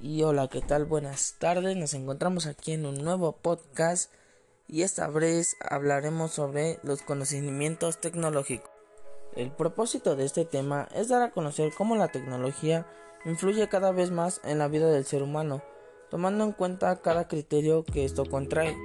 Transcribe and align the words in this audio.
Y 0.00 0.22
hola, 0.24 0.48
¿qué 0.48 0.60
tal? 0.60 0.84
Buenas 0.84 1.36
tardes. 1.38 1.74
Nos 1.74 1.94
encontramos 1.94 2.46
aquí 2.46 2.72
en 2.72 2.84
un 2.84 2.96
nuevo 3.02 3.32
podcast 3.32 4.12
y 4.68 4.82
esta 4.82 5.08
vez 5.08 5.56
hablaremos 5.66 6.32
sobre 6.32 6.78
los 6.82 7.00
conocimientos 7.00 7.98
tecnológicos. 7.98 8.70
El 9.34 9.50
propósito 9.50 10.14
de 10.14 10.26
este 10.26 10.44
tema 10.44 10.86
es 10.94 11.08
dar 11.08 11.22
a 11.22 11.30
conocer 11.30 11.72
cómo 11.76 11.96
la 11.96 12.08
tecnología 12.08 12.86
influye 13.24 13.68
cada 13.70 13.90
vez 13.90 14.10
más 14.10 14.42
en 14.44 14.58
la 14.58 14.68
vida 14.68 14.90
del 14.90 15.06
ser 15.06 15.22
humano, 15.22 15.62
tomando 16.10 16.44
en 16.44 16.52
cuenta 16.52 17.00
cada 17.00 17.26
criterio 17.26 17.82
que 17.82 18.04
esto 18.04 18.26
contrae, 18.26 18.76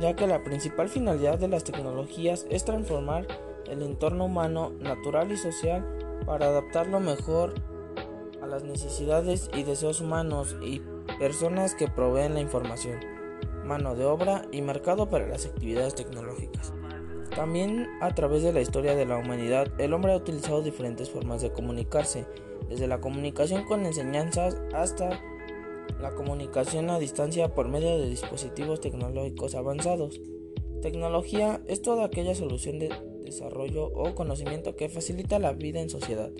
ya 0.00 0.16
que 0.16 0.26
la 0.26 0.42
principal 0.42 0.88
finalidad 0.88 1.38
de 1.38 1.48
las 1.48 1.64
tecnologías 1.64 2.46
es 2.48 2.64
transformar 2.64 3.26
el 3.66 3.82
entorno 3.82 4.24
humano, 4.24 4.70
natural 4.70 5.30
y 5.32 5.36
social 5.36 5.84
para 6.24 6.46
adaptarlo 6.46 6.98
mejor 6.98 7.71
a 8.42 8.46
las 8.46 8.64
necesidades 8.64 9.48
y 9.56 9.62
deseos 9.62 10.00
humanos 10.00 10.56
y 10.62 10.82
personas 11.18 11.74
que 11.74 11.88
proveen 11.88 12.34
la 12.34 12.40
información, 12.40 12.98
mano 13.64 13.94
de 13.94 14.04
obra 14.04 14.46
y 14.50 14.62
mercado 14.62 15.08
para 15.08 15.28
las 15.28 15.46
actividades 15.46 15.94
tecnológicas. 15.94 16.72
También 17.34 17.88
a 18.00 18.14
través 18.14 18.42
de 18.42 18.52
la 18.52 18.60
historia 18.60 18.94
de 18.94 19.06
la 19.06 19.16
humanidad, 19.16 19.68
el 19.78 19.94
hombre 19.94 20.12
ha 20.12 20.16
utilizado 20.16 20.60
diferentes 20.60 21.08
formas 21.08 21.40
de 21.40 21.52
comunicarse, 21.52 22.26
desde 22.68 22.86
la 22.86 23.00
comunicación 23.00 23.64
con 23.64 23.86
enseñanzas 23.86 24.60
hasta 24.74 25.20
la 26.00 26.14
comunicación 26.14 26.90
a 26.90 26.98
distancia 26.98 27.54
por 27.54 27.68
medio 27.68 27.96
de 27.98 28.08
dispositivos 28.08 28.80
tecnológicos 28.80 29.54
avanzados. 29.54 30.20
Tecnología 30.82 31.62
es 31.68 31.80
toda 31.80 32.04
aquella 32.04 32.34
solución 32.34 32.80
de 32.80 32.90
desarrollo 33.24 33.86
o 33.86 34.14
conocimiento 34.14 34.74
que 34.74 34.88
facilita 34.88 35.38
la 35.38 35.52
vida 35.52 35.80
en 35.80 35.90
sociedad. 35.90 36.30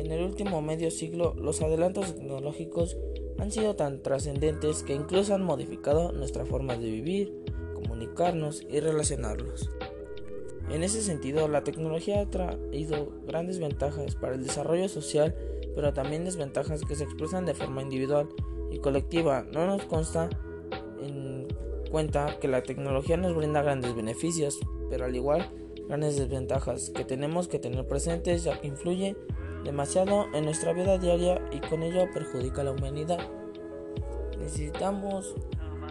En 0.00 0.10
el 0.12 0.22
último 0.22 0.62
medio 0.62 0.90
siglo 0.90 1.34
los 1.36 1.60
adelantos 1.60 2.14
tecnológicos 2.14 2.96
han 3.38 3.52
sido 3.52 3.76
tan 3.76 4.02
trascendentes 4.02 4.82
que 4.82 4.94
incluso 4.94 5.34
han 5.34 5.42
modificado 5.44 6.12
nuestra 6.12 6.46
forma 6.46 6.78
de 6.78 6.90
vivir, 6.90 7.34
comunicarnos 7.74 8.62
y 8.70 8.80
relacionarnos. 8.80 9.68
En 10.70 10.82
ese 10.84 11.02
sentido, 11.02 11.48
la 11.48 11.64
tecnología 11.64 12.22
ha 12.22 12.30
traído 12.30 13.12
grandes 13.26 13.58
ventajas 13.58 14.14
para 14.14 14.36
el 14.36 14.42
desarrollo 14.42 14.88
social, 14.88 15.34
pero 15.74 15.92
también 15.92 16.24
desventajas 16.24 16.80
que 16.82 16.96
se 16.96 17.04
expresan 17.04 17.44
de 17.44 17.52
forma 17.52 17.82
individual 17.82 18.26
y 18.70 18.78
colectiva. 18.78 19.44
No 19.52 19.66
nos 19.66 19.84
consta 19.84 20.30
en 21.02 21.46
cuenta 21.90 22.38
que 22.40 22.48
la 22.48 22.62
tecnología 22.62 23.18
nos 23.18 23.36
brinda 23.36 23.60
grandes 23.60 23.94
beneficios, 23.94 24.60
pero 24.88 25.04
al 25.04 25.14
igual 25.14 25.46
grandes 25.88 26.16
desventajas 26.16 26.88
que 26.88 27.04
tenemos 27.04 27.48
que 27.48 27.58
tener 27.58 27.86
presentes 27.86 28.44
ya 28.44 28.60
que 28.60 28.68
influye 28.68 29.14
demasiado 29.64 30.26
en 30.32 30.44
nuestra 30.44 30.72
vida 30.72 30.98
diaria 30.98 31.40
y 31.50 31.60
con 31.60 31.82
ello 31.82 32.10
perjudica 32.12 32.62
a 32.62 32.64
la 32.64 32.72
humanidad. 32.72 33.20
Necesitamos 34.38 35.34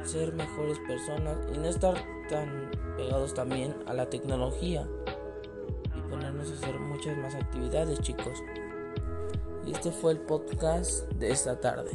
ser 0.03 0.33
mejores 0.33 0.79
personas 0.79 1.37
y 1.53 1.57
no 1.57 1.67
estar 1.67 1.95
tan 2.29 2.71
pegados 2.97 3.33
también 3.33 3.75
a 3.85 3.93
la 3.93 4.09
tecnología 4.09 4.87
y 5.95 6.01
ponernos 6.09 6.49
a 6.49 6.53
hacer 6.53 6.79
muchas 6.79 7.17
más 7.17 7.35
actividades 7.35 7.99
chicos. 8.01 8.41
Y 9.65 9.71
este 9.71 9.91
fue 9.91 10.13
el 10.13 10.19
podcast 10.19 11.07
de 11.13 11.31
esta 11.31 11.59
tarde. 11.59 11.91